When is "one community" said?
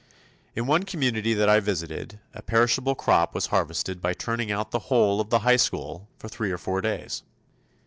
0.65-1.35